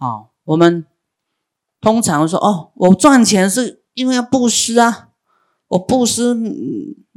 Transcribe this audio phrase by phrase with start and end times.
[0.00, 0.86] 哦，我们
[1.80, 5.10] 通常说哦，我赚钱是因为要布施啊，
[5.68, 6.34] 我布施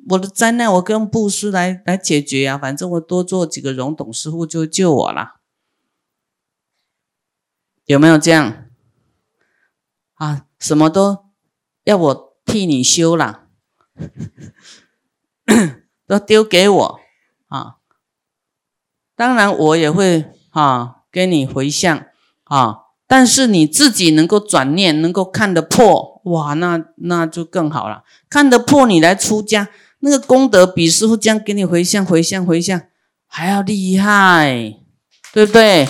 [0.10, 5.40] 我的灾难，我跟布施来来解决啊，反正我多做几个容董师傅就救我了，
[7.86, 8.66] 有没有这样？
[10.16, 11.26] 啊，什么都
[11.86, 13.48] 要我替你修了，
[16.06, 17.00] 都丢给我
[17.48, 17.78] 啊，
[19.16, 21.00] 当然我也会啊。
[21.14, 22.08] 给你回向
[22.54, 22.78] 啊，
[23.08, 28.04] 但是你自己能够转念，能够看得破，哇，那那就更好了。
[28.30, 29.70] 看得破，你来出家，
[30.02, 32.80] 那个功德比师傅这样给你回向、回向、回向
[33.26, 34.76] 还要厉害，
[35.34, 35.88] 对不对？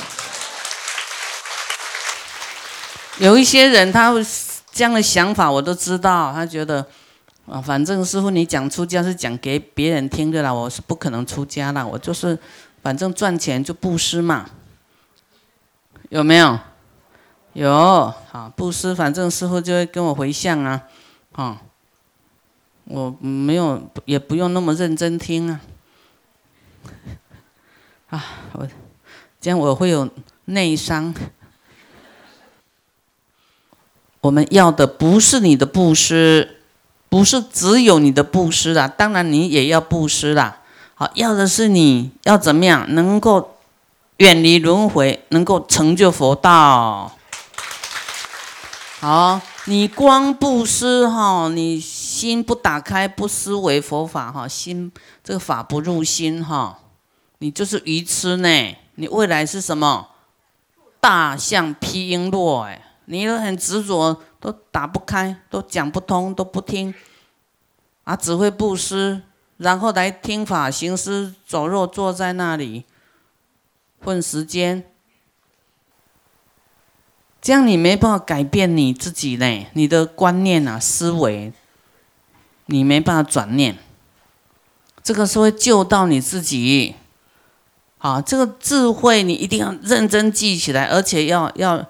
[3.20, 4.14] 有一些人他
[4.72, 6.88] 这样的想法，我都知道，他觉得
[7.46, 12.40] 啊，反正师傅你讲出家是讲给别人听的啦，我是不可能出家啦，我就是
[12.82, 14.46] 反正赚钱就布施嘛。
[16.14, 16.60] 有没有？
[17.54, 20.84] 有好布施，反正师傅就会跟我回向啊，
[21.32, 21.60] 啊，
[22.86, 25.60] 我没有也不用那么认真听啊，
[28.14, 28.68] 啊，我
[29.42, 30.08] 这样我会有
[30.46, 31.16] 内伤。
[34.22, 36.60] 我们要的不是你的布施，
[37.10, 40.62] 不是只有你的布施啦，当然你也要布施啦。
[40.94, 43.53] 好，要的是你要怎么样能够。
[44.18, 47.12] 远离轮回，能够成就佛道。
[49.00, 54.92] 好，你光布施哈，你心不打开，不思维佛法哈，心
[55.24, 56.80] 这个法不入心哈，
[57.40, 58.76] 你就是愚痴呢。
[58.96, 60.10] 你未来是什么？
[61.02, 66.94] 大象披璎珞哎，你都很执着，都打不开，都讲不通，都不听，
[68.04, 69.24] 啊，只会布施，
[69.58, 72.86] 然后来听法行施走肉，坐在那里。
[74.04, 74.84] 混时间，
[77.42, 81.54] 这样你没办法改变你自己呢，你的观念啊、思维，
[82.66, 83.78] 你没办法转念。
[85.02, 86.96] 这个是会救到你自己。
[87.98, 91.86] 好，这个智慧你一定要认真记起来，而且要要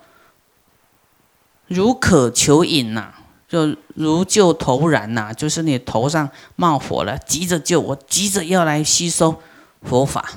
[1.68, 3.14] 如渴求饮呐，
[3.48, 9.42] 就如救头燃呐，就是你头上冒火了，急着救我，急着要来吸收
[9.82, 10.34] 佛法。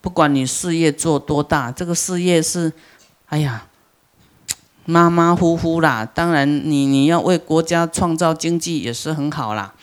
[0.00, 2.72] 不管你事业做多大，这个事业是，
[3.26, 3.66] 哎呀，
[4.84, 6.04] 马马虎虎啦。
[6.04, 9.74] 当然，你你要为国家创造经济也是很好啦，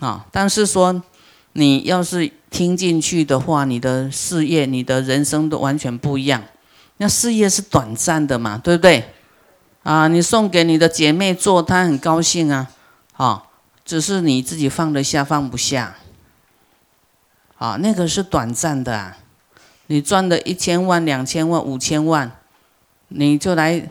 [0.00, 0.26] 啊。
[0.32, 1.02] 但是说，
[1.52, 6.42] 你要是听进去的话，你的事业、你的人生都完全不一样。
[6.96, 9.12] 那事业是短暂的嘛，对不对？
[9.84, 12.68] 啊，你送给你的姐妹做，她很高兴啊，
[13.12, 13.44] 啊，
[13.84, 15.96] 只是你自己放得下放不下，
[17.58, 19.18] 啊，那个是短暂的啊。
[19.88, 22.30] 你赚的一千万、两千万、五千万，
[23.08, 23.88] 你就来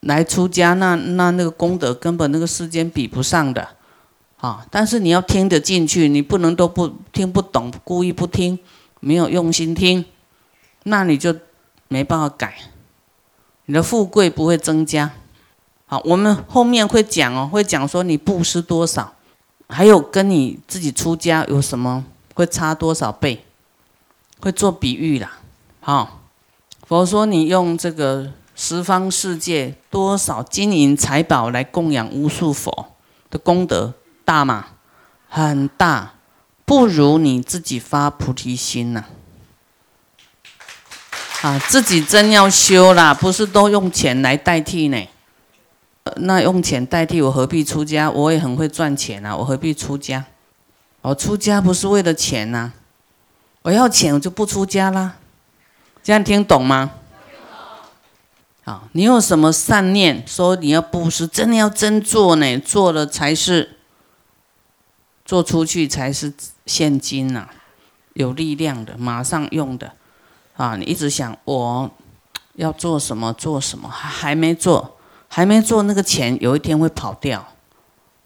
[0.00, 3.68] 来出家，那那那个功德根本那个世间比不上的，
[4.36, 4.64] 啊！
[4.70, 8.58] 但是你要听得进去，你不能都不听不懂，故意不听，
[9.00, 10.04] 没有用心听，
[10.84, 11.34] 那你就
[11.88, 12.54] 没办法改，
[13.64, 15.10] 你的富贵不会增加。
[15.86, 19.14] 好，我们后面会讲哦，会讲说你布施多少，
[19.68, 22.04] 还有跟你自己出家有什么
[22.34, 23.44] 会差多少倍。
[24.40, 25.38] 会做比喻啦，
[25.80, 26.20] 好，
[26.86, 32.92] 佛说你用这个十方世界多少金银财宝来供养无数佛
[33.30, 33.94] 的功德
[34.24, 34.66] 大吗？
[35.28, 36.14] 很大，
[36.64, 39.04] 不如你自己发菩提心呐。
[41.42, 45.08] 啊，自己真要修啦，不是都用钱来代替呢？
[46.16, 48.10] 那用钱代替我何必出家？
[48.10, 50.24] 我也很会赚钱啊，我何必出家？
[51.00, 52.72] 我出家不是为了钱呐。
[53.64, 55.16] 我要钱，我就不出家啦。
[56.02, 56.90] 这样听懂吗？
[58.62, 62.58] 好，你有什么善念，说你要布施，真的要真做呢？
[62.58, 63.78] 做了才是
[65.24, 66.30] 做出去才是
[66.66, 67.48] 现金呐，
[68.12, 69.92] 有力量的，马上用的。
[70.58, 71.90] 啊，你一直想我
[72.56, 77.42] 要做什么做什么，还没做，还没做，那个钱有一天会跑掉。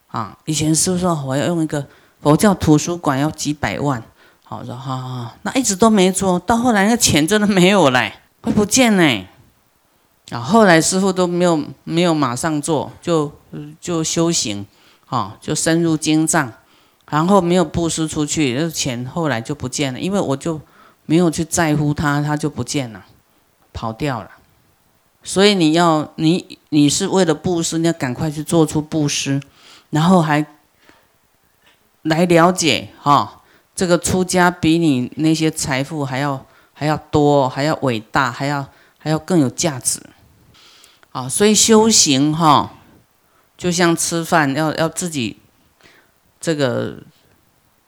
[0.08, 1.86] 啊，以前是不是我要用一个
[2.20, 4.02] 佛教图书馆要几百万？
[4.50, 9.26] 好说好好，那一直都没做到，后来那个钱真的没有嘞，会不见呢。
[10.30, 13.30] 啊，后来师傅都没有没有马上做，就
[13.78, 14.64] 就修行，
[15.08, 16.50] 啊，就深入经藏，
[17.10, 20.58] 然后没有布施出去，那钱后来就不见了，因为我就
[21.04, 23.04] 没有去在乎它，它就不见了，
[23.74, 24.30] 跑掉了。
[25.22, 29.42] 所以你要你你是为了布施，你要赶快去做出布施，
[29.90, 30.46] 然后还
[32.00, 33.34] 来了解哈。
[33.78, 36.44] 这个出家比你那些财富还要
[36.74, 38.66] 还要多，还要伟大，还要
[38.98, 40.02] 还要更有价值。
[41.12, 42.72] 啊，所以修行哈，
[43.56, 45.38] 就像吃饭，要要自己
[46.40, 47.04] 这个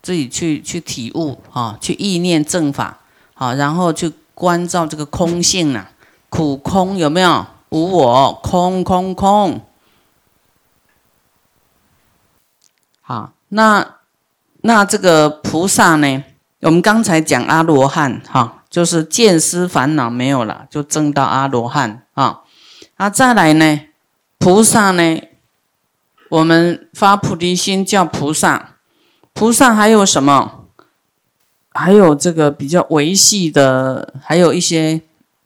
[0.01, 3.01] 自己去去体悟啊，去意念正法，
[3.35, 5.91] 好，然后去关照这个空性啊，
[6.29, 7.45] 苦空有没有？
[7.71, 9.61] 无我，空空空。
[13.01, 13.97] 好，那
[14.63, 16.25] 那这个菩萨呢？
[16.61, 22.41] 我们刚才讲阿罗汉哈，就是见思烦恼没有了，就证到阿罗汉啊。
[22.97, 23.81] 啊，再来呢，
[24.39, 25.23] 菩萨呢，
[26.29, 28.77] 我们发菩提心叫菩萨。
[29.33, 30.67] 菩萨还有什么？
[31.73, 35.01] 还有这个比较维系的，还有一些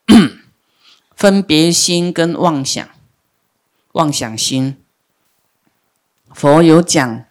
[1.14, 2.84] 分别心跟妄想，
[3.92, 4.76] 妄想心。
[6.32, 7.24] 佛有讲，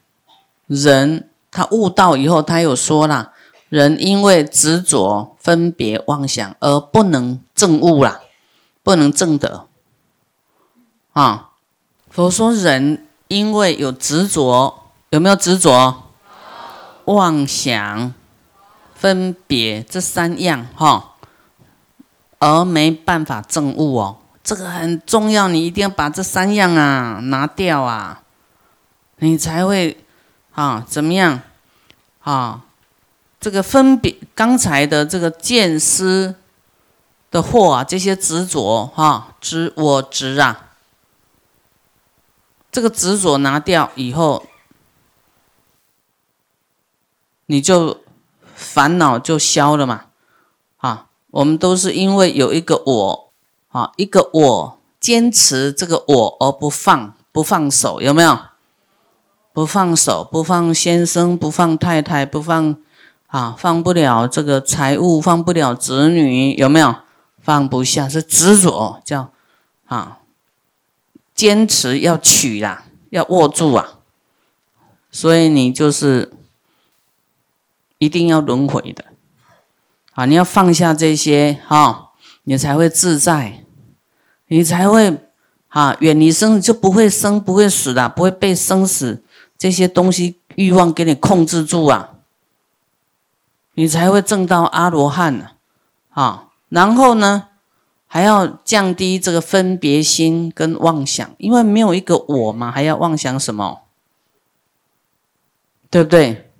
[0.68, 3.31] 人他悟道以后，他有说了，
[3.69, 8.21] 人因为执着、分别、妄想而不能正悟了，
[8.81, 9.67] 不能正得。
[11.13, 11.51] 啊，
[12.09, 16.03] 佛说人因为有执着，有没有执着？
[17.05, 18.13] 妄想、
[18.95, 21.15] 分别这三样哈，
[22.39, 24.17] 而没办法证悟哦。
[24.44, 28.23] 这个很重要，你一定要把这三样啊拿掉啊，
[29.17, 30.03] 你才会
[30.53, 31.41] 啊怎么样
[32.21, 32.65] 啊？
[33.39, 36.35] 这个分别刚才的这个见思
[37.29, 40.69] 的惑啊，这些执着哈，执我执啊。
[42.71, 44.45] 这个执着拿掉以后，
[47.47, 48.01] 你就
[48.55, 50.05] 烦恼就消了嘛。
[50.77, 53.31] 啊，我们都是因为有一个我，
[53.69, 58.39] 啊，一个我坚持这个我而不放，不放手，有没有？
[59.53, 62.75] 不放手，不放先生，不放太太，不放
[63.27, 66.95] 啊，放不了这个财物，放不了子女，有没有？
[67.39, 69.31] 放不下是执着，叫
[69.85, 70.19] 啊。
[71.35, 74.00] 坚持要取啦，要握住啊，
[75.09, 76.31] 所以你就是
[77.97, 79.05] 一定要轮回的
[80.13, 80.25] 啊！
[80.25, 82.11] 你要放下这些哈，
[82.44, 83.65] 你才会自在，
[84.47, 85.17] 你才会
[85.69, 89.23] 啊远离生，就不会生，不会死的，不会被生死
[89.63, 92.15] 这些东西欲望给你控制住啊！
[93.75, 95.51] 你才会证到阿罗汉呢
[96.10, 96.50] 啊！
[96.68, 97.48] 然后呢？
[98.06, 103.83] 还要降低这个分别心跟妄想，因为没有一个我嘛，还要妄想什么？
[105.89, 106.51] 对不对？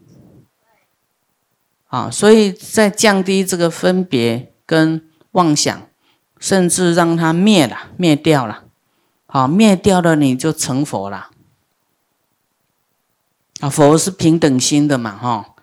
[1.90, 5.82] 啊，所以在降低这个分别跟妄想，
[6.40, 8.64] 甚至让它灭了、灭掉了，
[9.26, 11.32] 好，灭掉了你就成佛了。
[13.64, 15.56] 啊，佛是平等心的嘛，哈，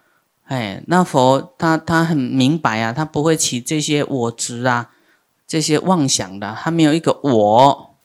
[0.47, 4.91] 哎，那佛他他很明白啊，他不会起这些我执啊。
[5.47, 7.97] 这些妄想的，他没有一个我，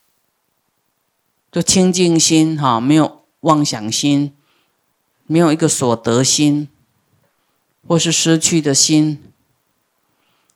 [1.49, 4.35] 就清净心哈，没有妄想心，
[5.27, 6.67] 没有一个所得心，
[7.87, 9.23] 或是失去的心，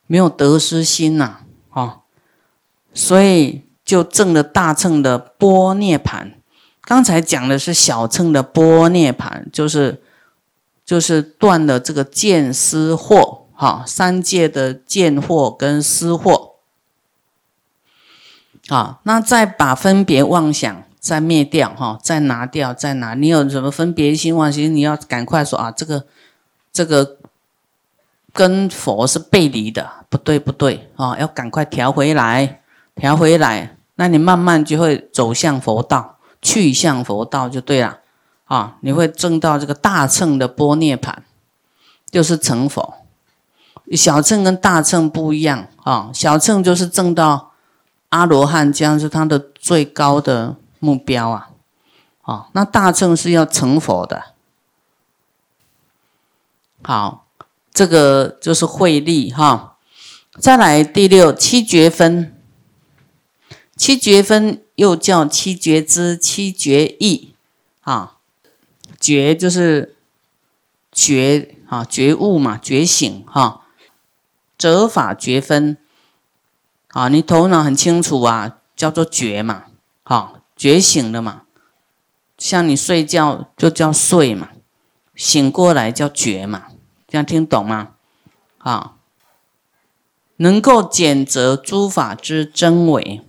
[0.05, 2.01] 没有得失心呐，哈，
[2.93, 6.38] 所以就证了大乘的波涅盘。
[6.89, 10.01] 刚才讲的是小乘的波涅盘，就是
[10.83, 16.53] 就是断了这个见思惑，哈，三界的见惑跟思惑。
[18.67, 23.13] 好，那再把分别妄想再灭掉，哈，再拿掉，再拿。
[23.13, 26.07] 你有什么分别心妄想，你要赶快说啊，这个
[26.73, 27.17] 这个
[28.33, 32.61] 跟佛是背离的，不对不对啊，要赶快调回来，
[32.95, 33.77] 调回来。
[33.93, 37.99] 那你慢慢就会走向佛道，去向佛道就对了
[38.45, 38.77] 啊。
[38.81, 41.23] 你会证到这个大乘的波涅盘，
[42.09, 42.95] 就是成佛。
[43.93, 47.47] 小乘跟大乘不一样啊，小乘就是证到。
[48.09, 51.49] 阿罗汉将是他的最高的目标啊！
[52.23, 54.33] 啊，那大乘是要成佛的。
[56.81, 57.27] 好，
[57.71, 59.77] 这个就是慧力哈。
[60.39, 62.35] 再来第六七觉分，
[63.79, 67.33] 七觉分又叫七觉知、七觉意
[67.79, 68.17] 啊。
[68.99, 69.95] 觉就是
[70.91, 73.61] 觉啊，觉悟嘛，觉醒哈。
[74.57, 75.77] 折法觉分。
[76.89, 79.67] 啊，你头脑很清楚啊，叫做觉嘛，
[80.03, 81.43] 好觉醒了嘛。
[82.37, 84.49] 像你睡觉就叫睡嘛，
[85.15, 86.65] 醒过来叫觉嘛，
[87.07, 87.91] 这样听懂吗？
[88.57, 88.95] 啊，
[90.35, 93.21] 能够检择诸法之真伪，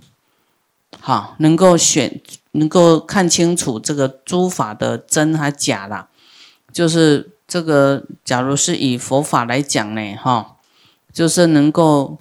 [1.00, 2.20] 好，能够选，
[2.52, 6.08] 能够看清楚这个诸法的真还假啦。
[6.72, 10.56] 就是这个，假如是以佛法来讲呢，哈。
[11.12, 12.18] 就是能够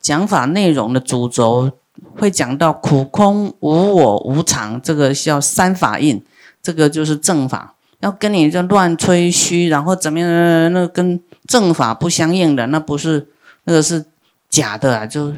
[0.00, 1.70] 讲法内容的主轴，
[2.16, 6.24] 会讲到苦空无我无常，这个叫三法印，
[6.62, 7.74] 这个就是正法。
[8.00, 10.72] 要跟你这乱吹嘘，然后怎么样？
[10.72, 13.28] 那跟正法不相应的，那不是
[13.64, 14.06] 那个是
[14.48, 15.34] 假的啊，就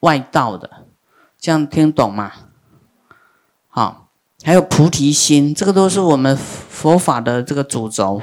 [0.00, 0.68] 外道的。
[1.44, 2.32] 这样听懂吗？
[3.68, 4.08] 好，
[4.42, 8.22] 还有菩提心，这个都是我们佛法的这个主轴。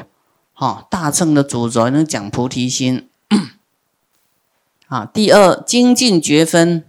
[0.54, 3.08] 好，大乘的主轴能讲菩提心。
[4.90, 6.84] 啊，第二精进觉分，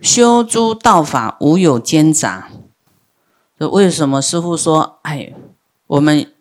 [0.00, 2.50] 修诸道法无有间杂。
[3.58, 5.00] 这为什么师傅说？
[5.02, 5.34] 哎，
[5.88, 6.32] 我们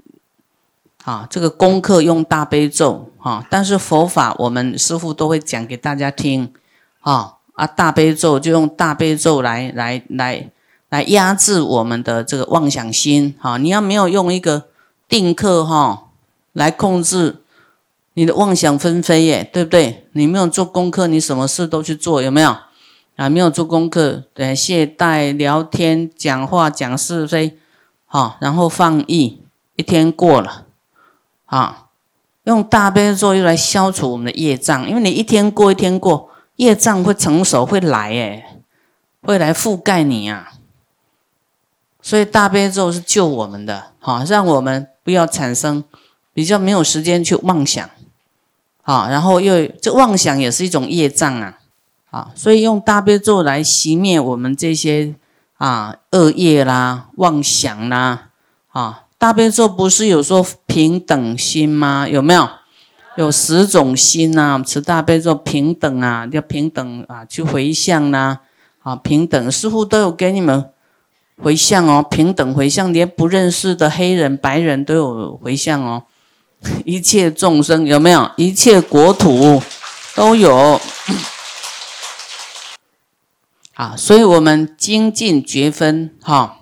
[1.04, 6.54] 啊，这个功课用大悲咒啊，但是佛法我们师傅都会讲给大家听
[7.00, 10.50] 啊啊，大悲咒就用大悲咒来来来
[10.90, 13.58] 来压制我们的这个妄想心啊。
[13.58, 14.68] 你要没有用一个
[15.08, 16.10] 定课哈
[16.52, 17.40] 来控制。
[18.16, 20.06] 你的妄想纷飞耶，对不对？
[20.12, 22.56] 你没有做功课，你什么事都去做，有没有？
[23.16, 27.58] 啊，没有做功课，对，懈怠、聊天、讲话、讲是非，
[28.06, 29.42] 好，然后放逸，
[29.76, 30.66] 一天过了，
[31.46, 31.88] 啊，
[32.44, 38.46] 用大悲咒又来消除我们的业障，因为你一天过一天过，业障会成熟，会来诶，
[39.22, 40.54] 会来覆盖你啊。
[42.02, 45.84] 所以大悲咒是救我们的，好，让我们不要产生
[46.34, 47.90] 比较没有时间去妄想。
[48.82, 51.60] 好，然后又这妄想也是一种业障啊，
[52.10, 55.16] 啊，所以用大悲咒来熄灭我们这些
[55.56, 58.30] 啊恶业啦、妄想啦，
[58.72, 62.06] 啊，大悲咒不是有说平等心吗？
[62.10, 62.50] 有没有？
[63.16, 68.42] 有十种心呐，持大悲咒平等啊，要平等啊，去回向啦，
[68.82, 70.72] 啊，平等，似乎都有给你们
[71.38, 76.04] 回向哦，平等回向，连不认识的黑人、白人都有回向哦。
[76.86, 78.32] 一切众生有没有？
[78.38, 79.62] 一切国土
[80.16, 80.80] 都有
[83.76, 83.96] 啊！
[83.98, 86.60] 所以，我们精进觉分哈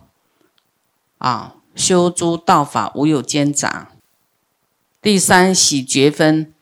[1.20, 3.90] 啊，修诸道法无有间杂。
[5.02, 6.54] 第三喜觉分，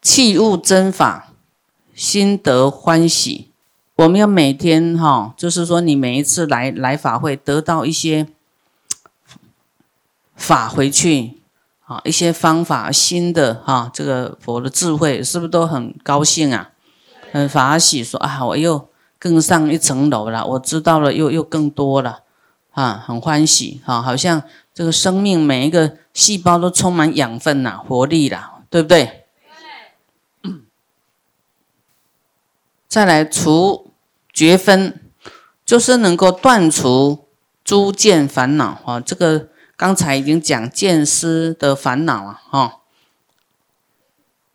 [0.00, 1.32] 器物真法，
[1.94, 3.50] 心得欢喜。
[3.96, 8.26] 我们要每天哈，就是说，你每一次来来法会，得到一些
[10.34, 11.34] 法回去。
[11.84, 16.70] 啊，一些方法新的哈，这个佛的智慧是不是都很高兴啊？
[17.30, 18.88] 很法喜，说啊，我又
[19.20, 22.22] 更上一层楼了，我知道了，又又更多了，
[22.72, 24.42] 啊，很欢喜啊，好像
[24.76, 29.24] 这个生命每一个细胞都充满养分呐，活力啦，对不对？
[32.86, 33.90] 再来除
[34.34, 35.00] 绝分，
[35.64, 37.26] 就是能够断除
[37.64, 39.48] 诸见烦恼啊，这个。
[39.78, 42.80] 刚才已经讲见思的烦恼啊，哈，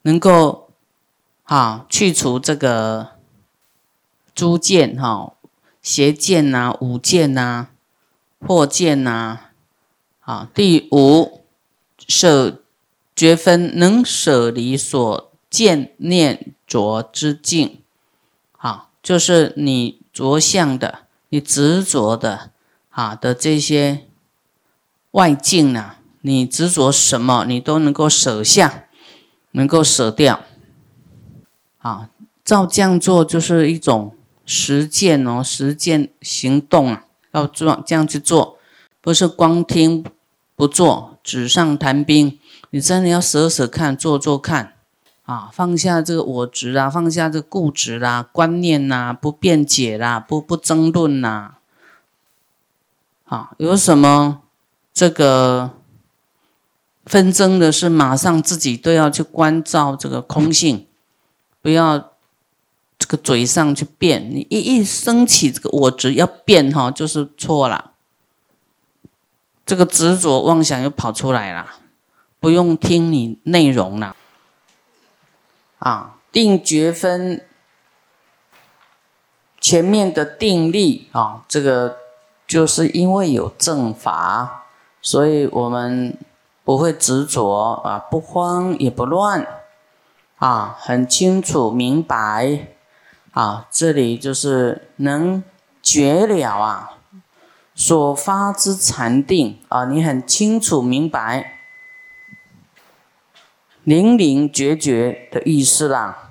[0.02, 0.72] 能够
[1.44, 3.10] 啊去除这个
[4.34, 5.34] 诸见哈
[5.80, 7.68] 邪见呐、五见呐、
[8.40, 9.51] 破见呐，
[10.22, 11.44] 啊，第五
[12.08, 12.62] 舍
[13.16, 17.82] 绝分能舍离所见念着之境，
[18.58, 21.00] 啊，就是你着相的、
[21.30, 22.52] 你执着的
[22.90, 24.08] 啊的这些。
[25.12, 25.96] 外境呢？
[26.22, 28.86] 你执着什么，你都能够舍下，
[29.52, 30.40] 能够舍掉。
[31.80, 32.10] 啊，
[32.46, 38.58] 照这样做就是一种实践哦，实践行动啊，要做这样去做，
[39.02, 40.06] 不是光听
[40.56, 42.40] 不做，纸上谈兵。
[42.70, 44.76] 你真的要舍舍看，做做看，
[45.24, 51.56] 啊，放下这个我执啊，放下这个固执啦、观念呐，不辩解啦，不不争论呐，
[53.26, 54.42] 啊，有什么？
[54.94, 55.72] 这个
[57.06, 60.86] 纷争的是马上自己都要去关照这个空性，
[61.62, 62.12] 不要
[63.00, 64.30] 这个嘴上去变。
[64.30, 67.91] 你一一升起这个我执要变哈，就是错了。
[69.72, 71.66] 这个执着妄想又跑出来了，
[72.42, 74.18] 不用听你内容了。
[75.80, 77.46] 啊，定觉分
[79.62, 81.96] 前面的定力啊，这个
[82.46, 84.66] 就是因为有正法。
[85.02, 86.18] 所以我们
[86.66, 89.48] 不会执着啊，不慌也不乱，
[90.36, 92.68] 啊，很清楚明白，
[93.32, 95.42] 啊，这里就是能
[95.82, 96.98] 觉了啊，
[97.84, 101.58] 所发之禅定啊，你很清楚明白，
[103.84, 106.30] 灵灵觉觉的意思啦，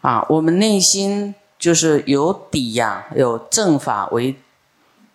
[0.00, 4.36] 啊，我们内心就是有底呀，有正法为。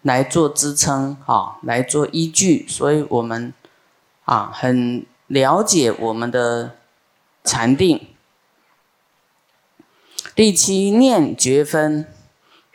[0.03, 3.51] 来做支撑啊，来做依据，所以我们
[4.25, 6.75] 啊很了解我们的
[7.43, 8.07] 禅定。
[10.35, 12.05] 第七念觉分，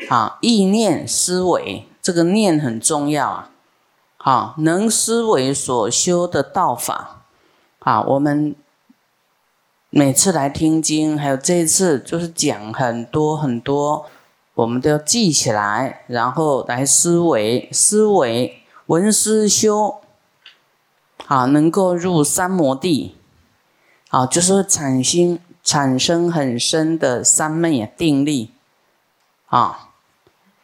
[0.09, 3.51] 啊，意念思维，这个念很重要啊，
[4.17, 7.23] 好，能思维所修的道法，
[7.81, 8.55] 啊，我们
[9.91, 14.07] 每次来听经，还有这一次就是讲很多很多，
[14.55, 20.01] 我们都要记起来，然后来思维，思维闻思修，
[21.27, 23.17] 啊，能够入三摩地，
[24.09, 25.39] 啊，就是产生。
[25.63, 28.51] 产生很深的三昧定力，
[29.49, 29.90] 啊，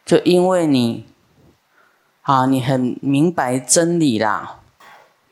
[0.07, 1.05] 就因为你，
[2.21, 4.61] 啊，你很明白真理啦，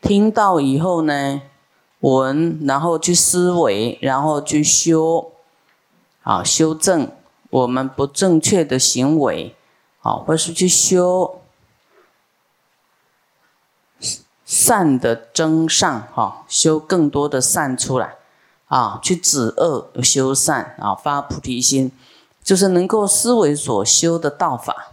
[0.01, 1.41] 听到以后呢，
[2.01, 5.31] 闻，然后去思维，然后去修，
[6.23, 7.09] 啊，修正
[7.49, 9.55] 我们不正确的行为，
[10.01, 11.39] 啊，或是去修
[14.43, 18.17] 善的增上，哈，修更多的善出来。
[18.67, 21.91] 啊，去止恶修善啊，发菩提心，
[22.45, 24.91] 就是能够思维所修的道法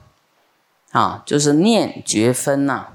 [0.90, 2.88] 啊，就是念觉分呐。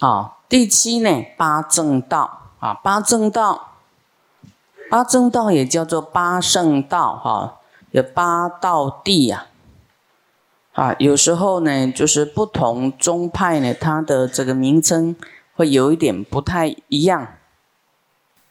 [0.00, 3.74] 好，第七呢，八正道啊，八正道，
[4.90, 7.60] 八正道也叫做八圣道哈，
[7.90, 9.46] 有八道地呀。
[10.72, 15.14] 啊，有时候呢，就是不同宗派呢，它的这个名称
[15.54, 17.34] 会有一点不太一样。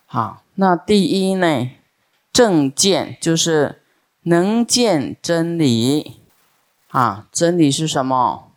[0.05, 1.71] 好，那第一呢，
[2.33, 3.83] 正见就是
[4.21, 6.21] 能见真理
[6.87, 7.27] 啊。
[7.31, 8.51] 真理是什么？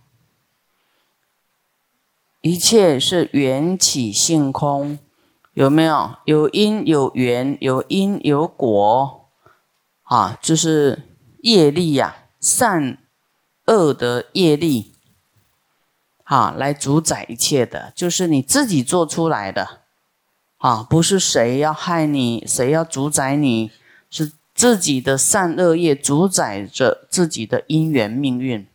[2.40, 4.98] 一切是缘起性空，
[5.54, 6.16] 有没有？
[6.26, 9.30] 有因有缘，有因有果
[10.02, 11.02] 啊，就是
[11.40, 12.98] 业力呀，善
[13.64, 14.92] 恶的业力
[16.24, 19.83] 啊，来主宰一切的，就是你自己做出来的。
[20.64, 23.70] 啊，不是谁要害你，谁要主宰你，
[24.08, 28.66] 是自己的善恶业主宰着自己的因缘命运。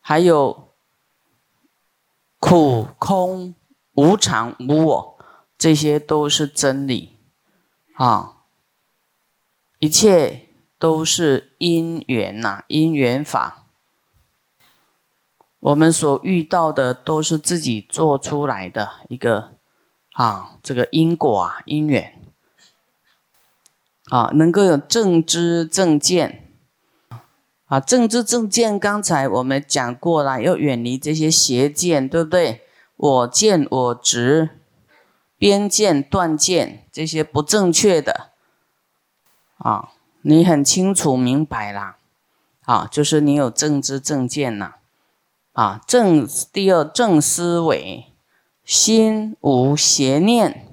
[0.00, 0.70] 还有
[2.38, 3.54] 苦空
[3.92, 5.18] 无常无我，
[5.58, 7.18] 这些都是真理。
[7.92, 8.38] 啊，
[9.80, 10.46] 一切
[10.78, 13.66] 都是因缘呐，因缘法。
[15.58, 19.59] 我们所遇到的都是自己做出来的一个。
[20.12, 22.16] 啊，这个因果啊，因缘。
[24.10, 26.48] 啊，能够有正知正见。
[27.66, 32.66] 啊，正知正见，刚才我们讲过了，要远离这些邪见，对不对？
[32.96, 34.50] 我见我执、
[35.38, 38.32] 边见断见这些不正确的。
[39.58, 39.90] 啊，
[40.22, 41.96] 你很清楚明白啦，
[42.64, 44.74] 啊，就是你有正知正见呐，
[45.52, 48.09] 啊，正第二正思维。
[48.70, 50.64] 心无邪念，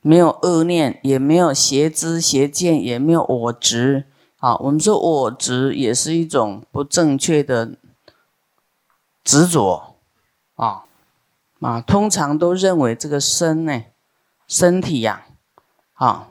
[0.00, 4.06] 没有恶念，也没有邪知邪见，也没有我执。
[4.38, 7.76] 啊，我们说我执也是一种不正确的
[9.22, 9.94] 执着。
[10.56, 10.82] 啊
[11.60, 13.84] 啊，通常都认为这个身呢，
[14.48, 15.28] 身体呀，
[15.92, 16.30] 啊，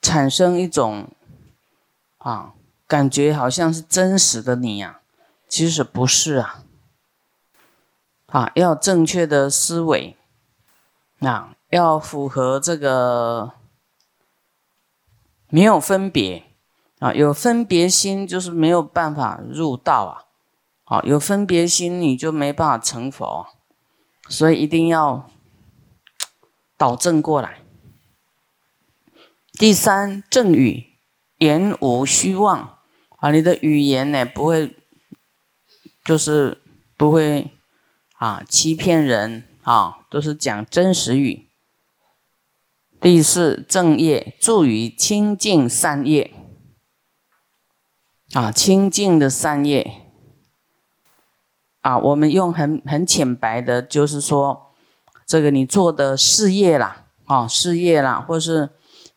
[0.00, 1.08] 产生一种
[2.18, 2.54] 啊
[2.86, 5.00] 感觉，好像是真实的你呀，
[5.48, 6.62] 其实不是啊。
[8.28, 10.14] 啊，要正确的思维，
[11.20, 13.54] 啊，要符合这个
[15.48, 16.44] 没有分别
[16.98, 20.28] 啊，有分别心就是没有办法入道啊，
[20.84, 23.46] 好，有分别心你就没办法成佛，
[24.28, 25.30] 所以一定要
[26.76, 27.62] 导正过来。
[29.52, 30.98] 第三，正语
[31.38, 32.78] 言无虚妄
[33.16, 34.76] 啊，你的语言呢不会，
[36.04, 36.60] 就是
[36.98, 37.50] 不会。
[38.18, 41.48] 啊，欺骗人啊，都是讲真实语。
[43.00, 46.32] 第四正业助于清净善业
[48.32, 50.02] 啊，清净的善业
[51.80, 54.72] 啊，我们用很很浅白的，就是说，
[55.24, 58.70] 这个你做的事业啦，啊，事业啦，或是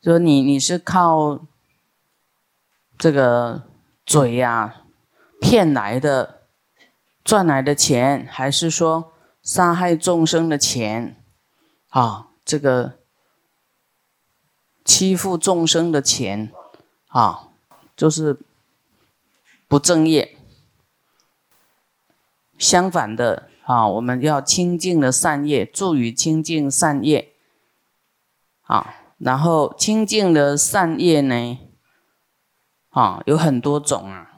[0.03, 1.39] 说你你是靠
[2.99, 3.63] 这个
[4.05, 4.83] 嘴呀
[5.41, 6.40] 骗来的。
[7.23, 11.23] 赚来的钱，还是说杀害众生的钱，
[11.89, 12.99] 啊，这个
[14.83, 16.51] 欺负众生的钱，
[17.09, 17.49] 啊，
[17.95, 18.39] 就是
[19.67, 20.37] 不正业。
[22.57, 27.33] 相反的，啊，我们要清净的善业，助于清净善业，
[28.63, 31.59] 啊，然后清净的善业呢，
[32.89, 34.30] 啊，有很多种啊。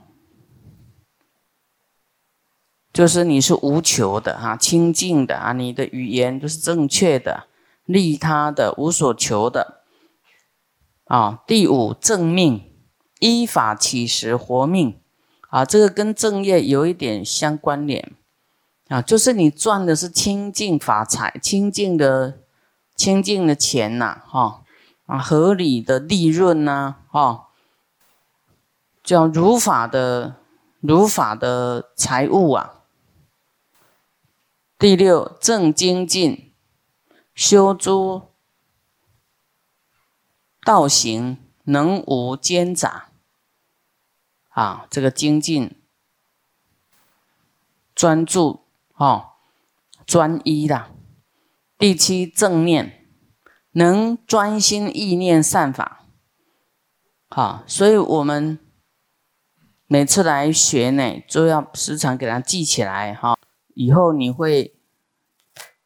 [2.94, 7.48] 就是你是无求的啊，清净的啊，你的语言都是正确的，
[7.86, 9.82] 利他的，无所求的。
[11.06, 12.72] 啊，第五正命，
[13.20, 15.00] 依法起时活命。
[15.50, 18.12] 啊，这个跟正业有一点相关联。
[18.90, 22.42] 啊，就是你赚的是清净法财，清净的
[22.96, 24.62] 清净的钱呐，哈
[25.08, 27.48] 啊，合理的利润呐，哈，
[29.04, 30.36] 叫如法的
[30.80, 32.82] 如法的财物啊。
[34.78, 36.54] 第六正精进，
[37.34, 38.34] 修诸
[40.66, 43.10] 道行，能无间杂。
[44.50, 45.82] 啊，这个精进
[47.96, 48.62] 专注。
[48.96, 49.32] 哦，
[50.06, 50.92] 专一啦。
[51.80, 53.08] 第七正念，
[53.72, 56.06] 能专心意念善法。
[57.30, 58.60] 好，所以我们
[59.88, 63.36] 每次来学呢，就要时常给它记起来哈。
[63.74, 64.74] 以后你会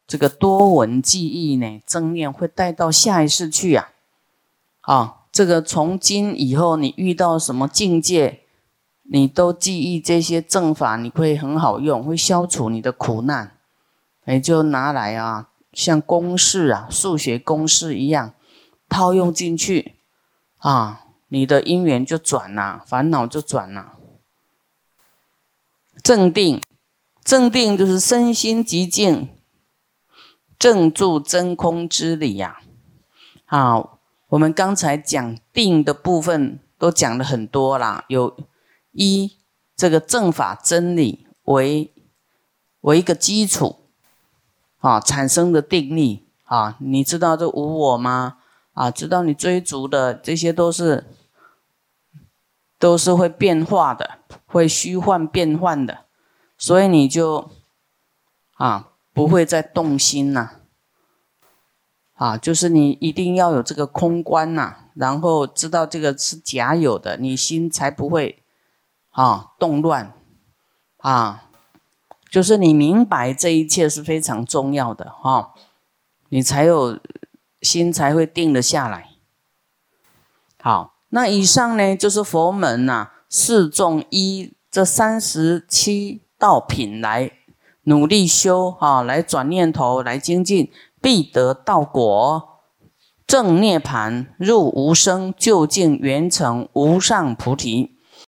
[0.06, 3.90] 这个多闻记忆呢，正念会带到下一世去呀。
[4.80, 8.40] 啊，这个从今以后你遇到什么境界？
[9.10, 13.56] 你都记忆这些正法，你会很好用，会消除你的苦难。
[14.24, 18.34] 你就拿来啊，像公式啊，数学公式一样
[18.86, 19.94] 套用进去
[20.58, 23.94] 啊，你的因缘就转了，烦恼就转了。
[26.02, 26.60] 正定，
[27.28, 29.28] 正定就是身心极静，
[30.58, 32.62] 正住真空之理呀。
[33.44, 38.34] 好，我们刚才讲定的部分都讲了很多啦，有。
[38.92, 39.36] 一
[39.76, 41.92] 这个正法真理为
[42.80, 43.76] 为一个基础
[44.78, 48.38] 啊，产生的定力啊，你知道这无我吗？
[48.72, 51.04] 啊，知道你追逐的这些都是
[52.78, 56.06] 都是会变化的，会虚幻变幻的，
[56.58, 57.50] 所以你就
[58.56, 60.50] 啊不会再动心呐，
[62.12, 68.44] 啊，就是你一定要有这个空观呐，然后知道这个是假有的，你心才不会。
[69.10, 70.12] 啊，动乱，
[70.98, 71.50] 啊，
[72.30, 75.54] 就是你明白这一切是非常重要的哈，
[76.28, 77.00] 你才有
[77.60, 79.10] 心才会定得下来。
[80.60, 87.32] 好，那以上呢就是佛门呐，四众一这三十七道品来
[87.82, 90.70] 努力修啊，来转念头，来精进，
[91.00, 92.60] 必得道果，
[93.26, 97.97] 正涅盘，入无生，究竟圆成无上菩提。